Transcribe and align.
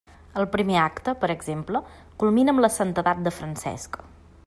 El 0.43 0.45
primer 0.55 0.77
acte, 0.83 1.13
per 1.25 1.29
exemple, 1.35 1.83
culmina 2.25 2.57
amb 2.57 2.67
la 2.67 2.73
santedat 2.81 3.23
de 3.29 3.39
Francesc. 3.41 4.05